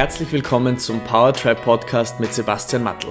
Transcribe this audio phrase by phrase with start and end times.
[0.00, 3.10] herzlich willkommen zum Powertribe Podcast mit Sebastian Mattel.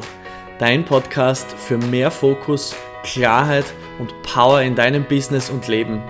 [0.57, 3.65] Dein Podcast für mehr Fokus, Klarheit
[3.99, 6.01] und Power in deinem Business und Leben.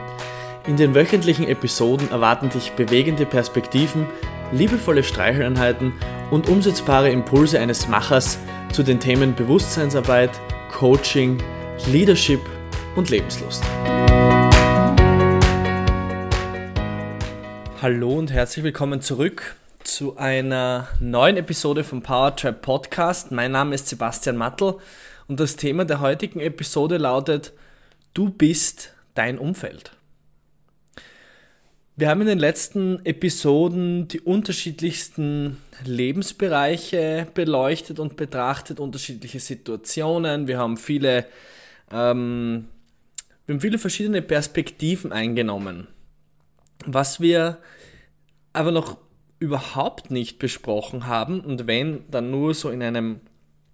[0.67, 4.07] In den wöchentlichen Episoden erwarten dich bewegende Perspektiven,
[4.53, 5.91] liebevolle Streicheleinheiten
[6.31, 8.39] und umsetzbare Impulse eines Machers
[8.71, 10.31] zu den Themen Bewusstseinsarbeit,
[10.71, 11.43] Coaching,
[11.87, 12.39] Leadership
[12.95, 13.65] und Lebenslust.
[17.81, 23.31] Hallo und herzlich willkommen zurück zu einer neuen Episode vom Powertrap Podcast.
[23.31, 24.75] Mein Name ist Sebastian Mattel
[25.27, 27.53] und das Thema der heutigen Episode lautet
[28.13, 29.91] Du bist dein Umfeld.
[31.95, 40.47] Wir haben in den letzten Episoden die unterschiedlichsten Lebensbereiche beleuchtet und betrachtet, unterschiedliche Situationen.
[40.47, 41.25] Wir haben viele,
[41.91, 42.67] ähm,
[43.45, 45.87] wir haben viele verschiedene Perspektiven eingenommen.
[46.85, 47.57] Was wir
[48.53, 48.97] aber noch
[49.39, 53.21] überhaupt nicht besprochen haben und wenn, dann nur so in einem,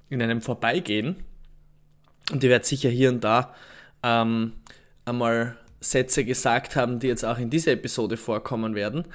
[0.09, 1.23] in einem Vorbeigehen.
[2.31, 3.53] Und ich werde sicher hier und da
[4.03, 4.53] ähm,
[5.05, 9.05] einmal Sätze gesagt haben, die jetzt auch in dieser Episode vorkommen werden.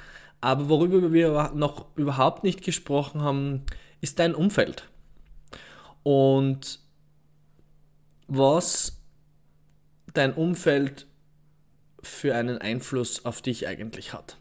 [0.41, 3.63] Aber worüber wir noch überhaupt nicht gesprochen haben,
[4.01, 4.89] ist dein Umfeld.
[6.03, 6.79] Und
[8.27, 8.97] was
[10.13, 11.05] dein Umfeld
[12.01, 14.37] für einen Einfluss auf dich eigentlich hat.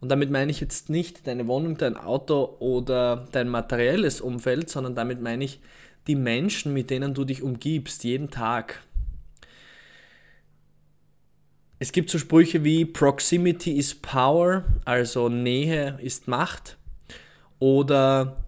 [0.00, 4.94] Und damit meine ich jetzt nicht deine Wohnung, dein Auto oder dein materielles Umfeld, sondern
[4.94, 5.60] damit meine ich
[6.06, 8.82] die Menschen, mit denen du dich umgibst, jeden Tag.
[11.78, 16.76] Es gibt so Sprüche wie Proximity is Power, also Nähe ist Macht.
[17.58, 18.44] Oder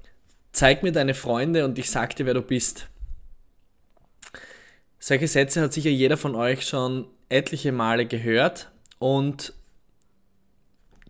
[0.52, 2.88] zeig mir deine Freunde und ich sag dir, wer du bist.
[4.98, 9.52] Solche Sätze hat sicher jeder von euch schon etliche Male gehört und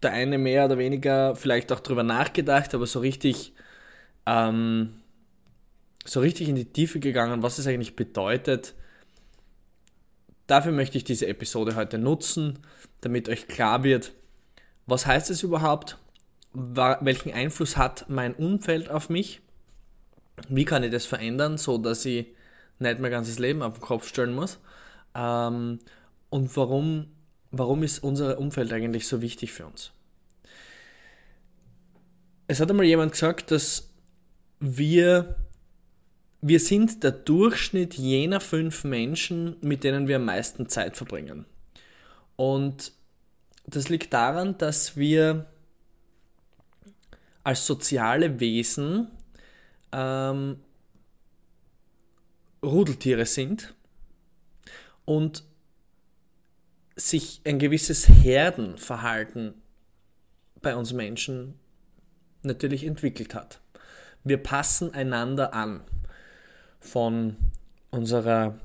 [0.03, 3.53] der eine mehr oder weniger vielleicht auch drüber nachgedacht, aber so richtig,
[4.27, 4.93] ähm,
[6.05, 8.75] so richtig in die Tiefe gegangen, was es eigentlich bedeutet.
[10.47, 12.61] Dafür möchte ich diese Episode heute nutzen,
[13.00, 14.12] damit euch klar wird,
[14.87, 15.99] was heißt es überhaupt,
[16.55, 19.41] welchen Einfluss hat mein Umfeld auf mich,
[20.49, 22.27] wie kann ich das verändern, so dass ich
[22.78, 24.59] nicht mein ganzes Leben auf den Kopf stellen muss
[25.15, 25.81] ähm,
[26.31, 27.09] und warum
[27.51, 29.93] warum ist unser Umfeld eigentlich so wichtig für uns?
[32.50, 33.91] Es hat einmal jemand gesagt, dass
[34.59, 35.36] wir,
[36.41, 41.44] wir sind der Durchschnitt jener fünf Menschen, mit denen wir am meisten Zeit verbringen.
[42.36, 42.92] Und
[43.66, 45.44] das liegt daran, dass wir
[47.44, 49.09] als soziale Wesen
[49.92, 50.59] ähm,
[52.62, 53.75] Rudeltiere sind
[55.04, 55.44] und
[56.97, 59.54] sich ein gewisses Herdenverhalten
[60.62, 61.54] bei uns Menschen
[62.43, 63.60] natürlich entwickelt hat.
[64.25, 65.81] Wir passen einander an.
[66.81, 67.37] Von
[67.91, 68.59] unserer,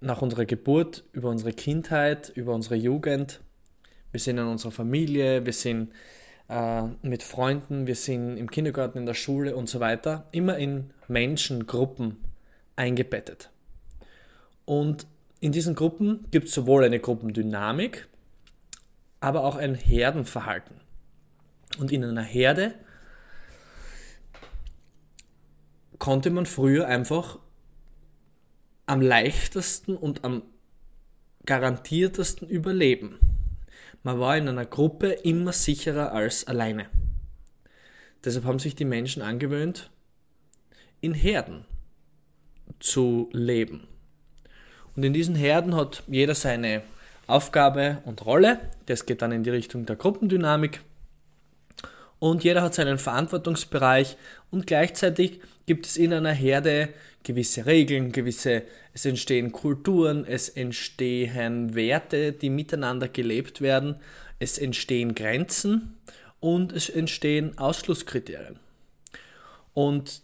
[0.00, 3.40] nach unserer Geburt, über unsere Kindheit, über unsere Jugend.
[4.12, 5.92] Wir sind in unserer Familie, wir sind
[6.48, 10.26] äh, mit Freunden, wir sind im Kindergarten, in der Schule und so weiter.
[10.32, 12.16] Immer in Menschengruppen
[12.76, 13.50] eingebettet.
[14.64, 15.06] Und
[15.40, 18.08] in diesen Gruppen gibt es sowohl eine Gruppendynamik,
[19.20, 20.80] aber auch ein Herdenverhalten.
[21.78, 22.74] Und in einer Herde
[25.98, 27.38] konnte man früher einfach
[28.86, 30.42] am leichtesten und am
[31.46, 33.18] garantiertesten überleben.
[34.02, 36.86] Man war in einer Gruppe immer sicherer als alleine.
[38.24, 39.90] Deshalb haben sich die Menschen angewöhnt,
[41.00, 41.64] in Herden
[42.78, 43.86] zu leben.
[44.96, 46.82] Und in diesen Herden hat jeder seine
[47.26, 48.58] Aufgabe und Rolle.
[48.86, 50.80] Das geht dann in die Richtung der Gruppendynamik.
[52.20, 54.16] Und jeder hat seinen Verantwortungsbereich
[54.50, 56.90] und gleichzeitig gibt es in einer Herde
[57.24, 58.62] gewisse Regeln, gewisse,
[58.94, 63.96] es entstehen Kulturen, es entstehen Werte, die miteinander gelebt werden,
[64.38, 65.98] es entstehen Grenzen
[66.38, 68.60] und es entstehen Ausschlusskriterien.
[69.74, 70.22] Und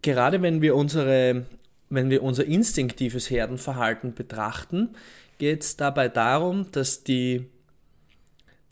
[0.00, 1.44] gerade wenn wir unsere
[1.94, 4.90] wenn wir unser instinktives Herdenverhalten betrachten,
[5.38, 7.46] geht es dabei darum, dass die,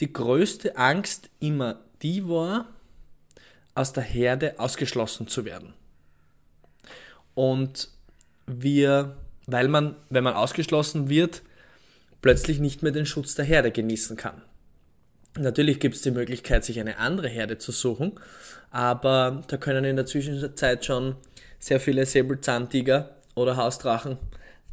[0.01, 2.67] die größte Angst immer die war,
[3.75, 5.73] aus der Herde ausgeschlossen zu werden.
[7.35, 7.89] Und
[8.47, 9.17] wir,
[9.47, 11.43] weil man, wenn man ausgeschlossen wird,
[12.21, 14.43] plötzlich nicht mehr den Schutz der Herde genießen kann.
[15.39, 18.13] Natürlich gibt es die Möglichkeit, sich eine andere Herde zu suchen,
[18.71, 21.17] aber da können in der Zwischenzeit schon
[21.59, 24.19] sehr viele Säbelzahntiger oder Hausdrachen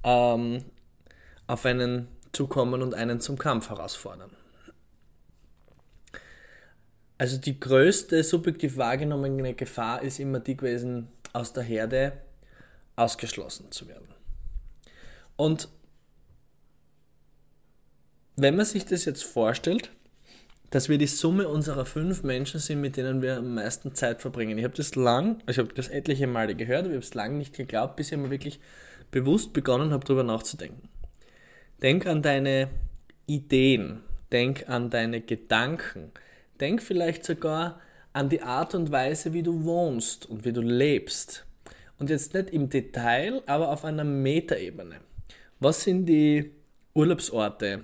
[0.03, 0.65] ähm,
[1.47, 4.31] auf einen zukommen und einen zum Kampf herausfordern.
[7.19, 12.13] Also die größte subjektiv wahrgenommene Gefahr ist immer die gewesen, aus der Herde
[12.95, 14.07] ausgeschlossen zu werden.
[15.35, 15.67] Und
[18.37, 19.91] wenn man sich das jetzt vorstellt,
[20.69, 24.57] dass wir die Summe unserer fünf Menschen sind, mit denen wir am meisten Zeit verbringen.
[24.57, 27.37] Ich habe das lang, ich habe das etliche Male gehört, aber ich habe es lange
[27.37, 28.59] nicht geglaubt, bis ich mal wirklich
[29.11, 30.87] bewusst begonnen habe, darüber nachzudenken.
[31.81, 32.69] Denk an deine
[33.25, 36.11] Ideen, denk an deine Gedanken,
[36.59, 37.79] Denk vielleicht sogar
[38.13, 41.45] an die Art und Weise, wie du wohnst und wie du lebst.
[41.99, 44.95] Und jetzt nicht im Detail, aber auf einer Metaebene.
[45.59, 46.51] Was sind die
[46.93, 47.83] Urlaubsorte,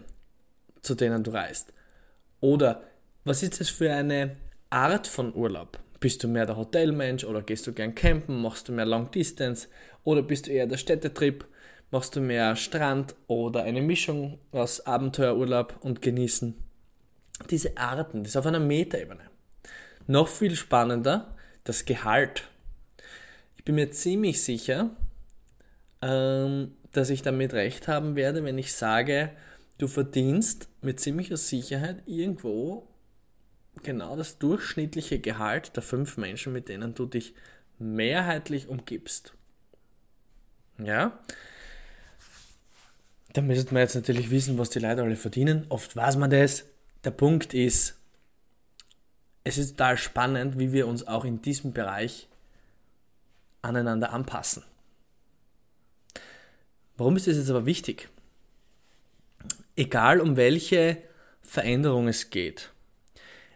[0.81, 1.73] zu denen du reist?
[2.39, 2.83] Oder
[3.23, 4.37] was ist das für eine
[4.69, 5.79] Art von Urlaub?
[5.99, 8.41] Bist du mehr der Hotelmensch oder gehst du gern campen?
[8.41, 9.67] Machst du mehr Long Distance?
[10.03, 11.45] Oder bist du eher der Städtetrip?
[11.91, 16.64] Machst du mehr Strand oder eine Mischung aus Abenteuerurlaub und Genießen?
[17.49, 19.29] Diese Arten, das ist auf einer Metaebene.
[20.07, 22.43] Noch viel spannender, das Gehalt.
[23.55, 24.91] Ich bin mir ziemlich sicher,
[26.01, 29.31] ähm, dass ich damit recht haben werde, wenn ich sage,
[29.77, 32.87] du verdienst mit ziemlicher Sicherheit irgendwo
[33.83, 37.33] genau das durchschnittliche Gehalt der fünf Menschen, mit denen du dich
[37.77, 39.33] mehrheitlich umgibst.
[40.77, 41.19] Ja?
[43.33, 45.65] Da müsste man jetzt natürlich wissen, was die Leute alle verdienen.
[45.67, 46.65] Oft weiß man das,
[47.05, 47.95] der Punkt ist,
[49.43, 52.27] es ist total spannend, wie wir uns auch in diesem Bereich
[53.61, 54.63] aneinander anpassen.
[56.97, 58.09] Warum ist das jetzt aber wichtig?
[59.75, 60.97] Egal um welche
[61.41, 62.71] Veränderung es geht,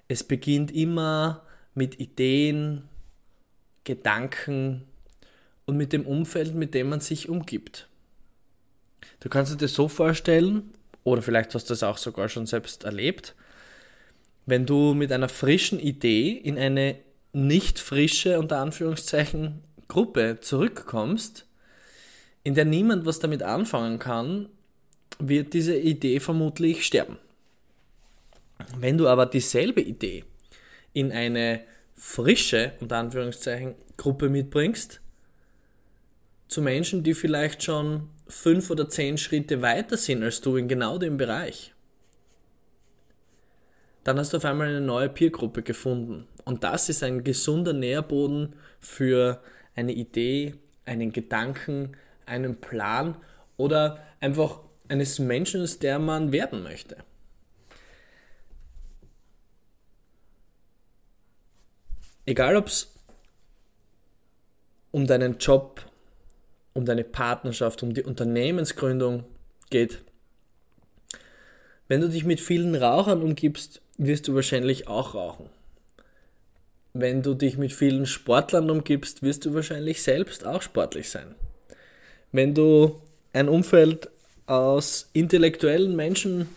[0.07, 1.43] es beginnt immer
[1.73, 2.87] mit Ideen,
[3.83, 4.85] Gedanken
[5.65, 7.87] und mit dem Umfeld, mit dem man sich umgibt.
[9.21, 10.73] Du kannst dir das so vorstellen,
[11.03, 13.35] oder vielleicht hast du das auch sogar schon selbst erlebt,
[14.45, 16.95] wenn du mit einer frischen Idee in eine
[17.33, 21.45] nicht frische, unter Anführungszeichen, Gruppe zurückkommst,
[22.43, 24.49] in der niemand was damit anfangen kann,
[25.19, 27.17] wird diese Idee vermutlich sterben.
[28.77, 30.25] Wenn du aber dieselbe Idee
[30.93, 31.61] in eine
[31.95, 35.01] frische, unter Anführungszeichen, Gruppe mitbringst,
[36.47, 40.97] zu Menschen, die vielleicht schon fünf oder zehn Schritte weiter sind als du in genau
[40.97, 41.73] dem Bereich,
[44.03, 46.27] dann hast du auf einmal eine neue Peergruppe gefunden.
[46.45, 49.41] Und das ist ein gesunder Nährboden für
[49.75, 50.55] eine Idee,
[50.85, 53.17] einen Gedanken, einen Plan
[53.57, 56.97] oder einfach eines Menschen, der man werden möchte.
[62.25, 62.93] Egal ob es
[64.91, 65.88] um deinen Job,
[66.73, 69.23] um deine Partnerschaft, um die Unternehmensgründung
[69.69, 69.99] geht.
[71.87, 75.49] Wenn du dich mit vielen Rauchern umgibst, wirst du wahrscheinlich auch rauchen.
[76.93, 81.35] Wenn du dich mit vielen Sportlern umgibst, wirst du wahrscheinlich selbst auch sportlich sein.
[82.31, 83.01] Wenn du
[83.33, 84.09] ein Umfeld
[84.45, 86.49] aus intellektuellen Menschen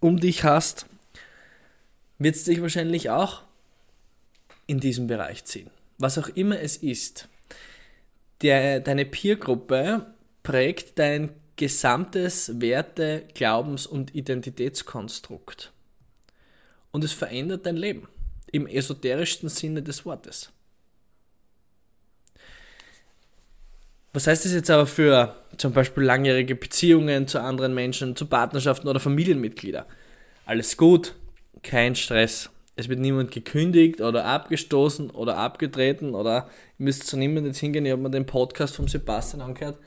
[0.00, 0.86] um dich hast,
[2.18, 3.42] wird es dich wahrscheinlich auch
[4.66, 5.70] in diesem Bereich ziehen.
[5.98, 7.28] Was auch immer es ist.
[8.42, 10.06] Der, deine Peergruppe
[10.42, 15.72] prägt dein gesamtes Werte-, Glaubens- und Identitätskonstrukt
[16.92, 18.08] und es verändert dein Leben
[18.52, 20.50] im esoterischsten Sinne des Wortes.
[24.12, 28.88] Was heißt das jetzt aber für zum Beispiel langjährige Beziehungen zu anderen Menschen, zu Partnerschaften
[28.88, 29.84] oder Familienmitgliedern?
[30.46, 31.14] Alles gut,
[31.62, 32.48] kein Stress.
[32.76, 37.86] Es wird niemand gekündigt oder abgestoßen oder abgetreten oder ihr müsst zu niemandem jetzt hingehen.
[37.86, 39.78] Ich habe mir den Podcast von Sebastian angehört.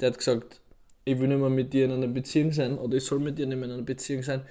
[0.00, 0.60] Der hat gesagt,
[1.04, 3.46] ich will nicht mehr mit dir in einer Beziehung sein oder ich soll mit dir
[3.46, 4.42] nicht mehr in einer Beziehung sein.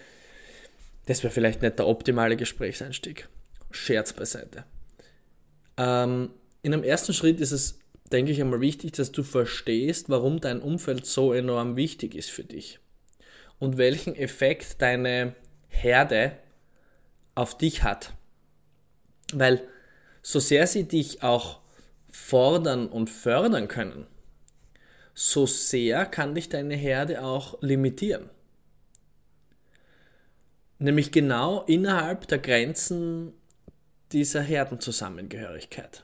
[1.05, 3.29] Das wäre vielleicht nicht der optimale Gesprächseinstieg.
[3.71, 4.65] Scherz beiseite.
[5.77, 6.31] Ähm,
[6.63, 7.79] in einem ersten Schritt ist es,
[8.11, 12.43] denke ich, einmal wichtig, dass du verstehst, warum dein Umfeld so enorm wichtig ist für
[12.43, 12.79] dich
[13.59, 15.35] und welchen Effekt deine
[15.67, 16.37] Herde
[17.35, 18.13] auf dich hat.
[19.33, 19.61] Weil
[20.21, 21.59] so sehr sie dich auch
[22.09, 24.07] fordern und fördern können,
[25.13, 28.29] so sehr kann dich deine Herde auch limitieren.
[30.79, 33.33] Nämlich genau innerhalb der Grenzen
[34.11, 36.03] dieser Herdenzusammengehörigkeit.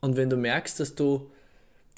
[0.00, 1.30] Und wenn du merkst, dass du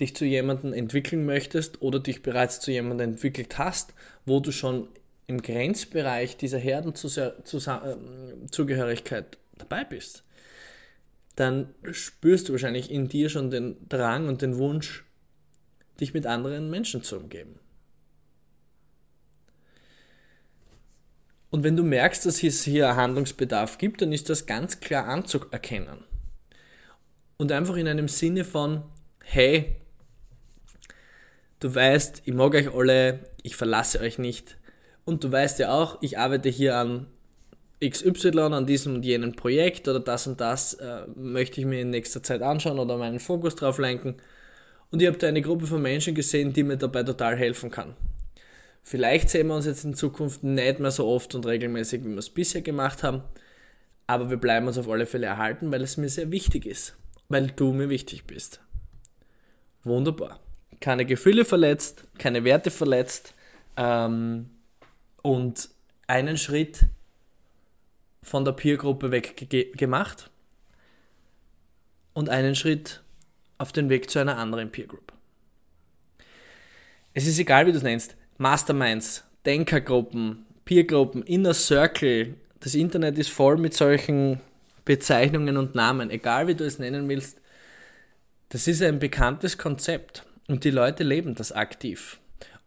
[0.00, 3.94] dich zu jemandem entwickeln möchtest oder dich bereits zu jemandem entwickelt hast,
[4.26, 4.88] wo du schon
[5.32, 10.24] im Grenzbereich dieser Herdenzugehörigkeit dabei bist,
[11.36, 15.06] dann spürst du wahrscheinlich in dir schon den Drang und den Wunsch,
[16.00, 17.58] dich mit anderen Menschen zu umgeben.
[21.48, 26.04] Und wenn du merkst, dass es hier Handlungsbedarf gibt, dann ist das ganz klar anzuerkennen.
[27.38, 28.82] Und einfach in einem Sinne von,
[29.24, 29.76] hey,
[31.60, 34.58] du weißt, ich mag euch alle, ich verlasse euch nicht.
[35.04, 37.06] Und du weißt ja auch, ich arbeite hier an
[37.84, 41.90] XY, an diesem und jenem Projekt oder das und das äh, möchte ich mir in
[41.90, 44.16] nächster Zeit anschauen oder meinen Fokus drauf lenken.
[44.90, 47.96] Und ihr habt eine Gruppe von Menschen gesehen, die mir dabei total helfen kann.
[48.82, 52.18] Vielleicht sehen wir uns jetzt in Zukunft nicht mehr so oft und regelmäßig, wie wir
[52.18, 53.22] es bisher gemacht haben,
[54.06, 56.96] aber wir bleiben uns auf alle Fälle erhalten, weil es mir sehr wichtig ist,
[57.28, 58.60] weil du mir wichtig bist.
[59.84, 60.40] Wunderbar.
[60.80, 63.34] Keine Gefühle verletzt, keine Werte verletzt
[63.76, 64.50] ähm,
[65.22, 65.70] und
[66.06, 66.86] einen Schritt
[68.22, 70.30] von der Peergruppe weg gemacht
[72.12, 73.02] und einen Schritt
[73.58, 75.12] auf den Weg zu einer anderen Peergroup.
[77.14, 78.16] Es ist egal, wie du es nennst.
[78.38, 82.34] Masterminds, Denkergruppen, Peergruppen, Inner Circle.
[82.60, 84.40] Das Internet ist voll mit solchen
[84.84, 87.40] Bezeichnungen und Namen, egal wie du es nennen willst.
[88.48, 92.18] Das ist ein bekanntes Konzept und die Leute leben das aktiv.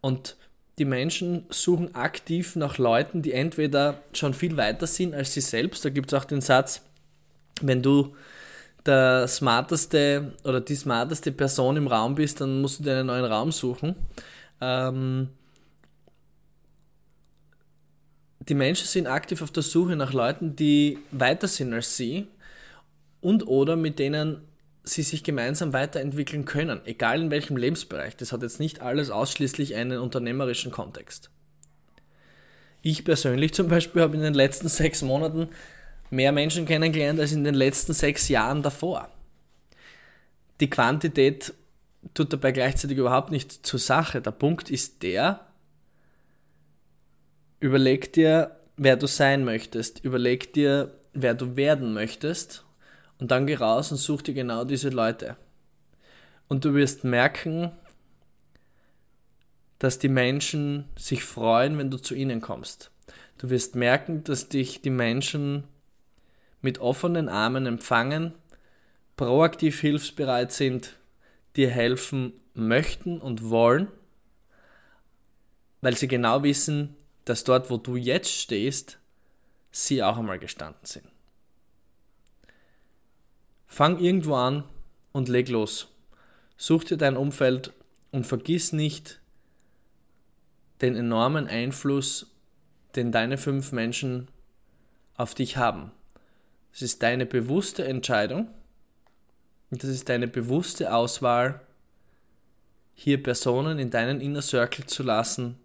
[0.02, 0.36] Und
[0.78, 5.86] die Menschen suchen aktiv nach Leuten, die entweder schon viel weiter sind als sie selbst.
[5.86, 6.82] Da gibt es auch den Satz,
[7.62, 8.16] wenn du
[8.86, 13.26] der smarteste oder die smarteste Person im Raum bist, dann musst du dir einen neuen
[13.26, 13.96] Raum suchen.
[14.62, 15.30] Ähm,
[18.48, 22.28] die Menschen sind aktiv auf der Suche nach Leuten, die weiter sind als sie
[23.22, 24.42] und oder mit denen
[24.86, 28.16] sie sich gemeinsam weiterentwickeln können, egal in welchem Lebensbereich.
[28.18, 31.30] Das hat jetzt nicht alles ausschließlich einen unternehmerischen Kontext.
[32.82, 35.50] Ich persönlich zum Beispiel habe in den letzten sechs Monaten
[36.12, 39.10] mehr Menschen kennengelernt als in den letzten sechs Jahren davor.
[40.60, 41.54] Die Quantität
[42.14, 44.22] tut dabei gleichzeitig überhaupt nicht zur Sache.
[44.22, 45.46] Der Punkt ist der,
[47.60, 50.04] Überleg dir, wer du sein möchtest.
[50.04, 52.65] Überleg dir, wer du werden möchtest.
[53.20, 55.38] Und dann geh raus und such dir genau diese Leute.
[56.48, 57.72] Und du wirst merken,
[59.80, 62.92] dass die Menschen sich freuen, wenn du zu ihnen kommst.
[63.38, 65.66] Du wirst merken, dass dich die Menschen
[66.62, 68.34] mit offenen Armen empfangen,
[69.18, 70.98] proaktiv hilfsbereit sind,
[71.56, 73.88] dir helfen möchten und wollen,
[75.82, 76.96] weil sie genau wissen,
[77.26, 79.00] dass dort, wo du jetzt stehst,
[79.72, 81.06] sie auch einmal gestanden sind.
[83.76, 84.64] Fang irgendwo an
[85.12, 85.90] und leg los.
[86.56, 87.74] Such dir dein Umfeld
[88.10, 89.20] und vergiss nicht
[90.80, 92.28] den enormen Einfluss,
[92.96, 94.30] den deine fünf Menschen
[95.18, 95.92] auf dich haben.
[96.72, 98.48] Es ist deine bewusste Entscheidung
[99.72, 101.60] und das ist deine bewusste Auswahl,
[102.94, 105.60] hier Personen in deinen Inner Circle zu lassen,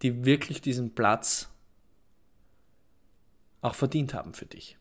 [0.00, 1.50] die wirklich diesen Platz
[3.60, 4.79] auch verdient haben für dich.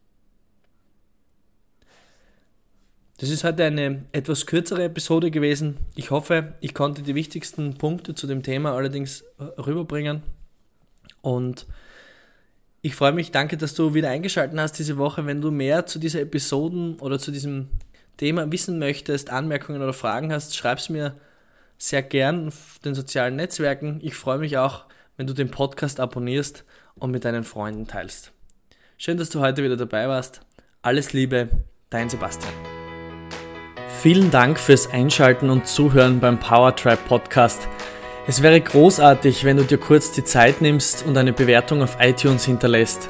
[3.20, 5.76] Das ist heute eine etwas kürzere Episode gewesen.
[5.96, 10.24] Ich hoffe, ich konnte die wichtigsten Punkte zu dem Thema allerdings äh, rüberbringen.
[11.22, 11.68] Und
[12.82, 15.26] ich freue mich, danke, dass du wieder eingeschaltet hast diese Woche.
[15.26, 17.68] Wenn du mehr zu dieser Episoden oder zu diesem
[18.16, 21.14] Thema wissen möchtest, Anmerkungen oder Fragen hast, schreib es mir
[21.78, 24.00] sehr gern auf den sozialen Netzwerken.
[24.02, 24.86] Ich freue mich auch,
[25.18, 26.64] wenn du den Podcast abonnierst
[26.96, 28.32] und mit deinen Freunden teilst.
[28.98, 30.40] Schön, dass du heute wieder dabei warst.
[30.82, 31.50] Alles Liebe,
[31.90, 32.69] dein Sebastian.
[34.02, 37.68] Vielen Dank fürs Einschalten und Zuhören beim Powertribe Podcast.
[38.28, 42.46] Es wäre großartig, wenn du dir kurz die Zeit nimmst und eine Bewertung auf iTunes
[42.46, 43.10] hinterlässt.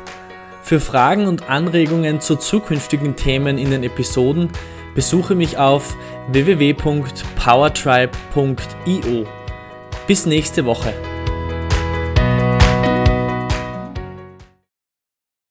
[0.63, 4.50] Für Fragen und Anregungen zu zukünftigen Themen in den Episoden
[4.96, 5.96] besuche mich auf
[6.31, 9.27] www.powertribe.io.
[10.08, 10.91] Bis nächste Woche.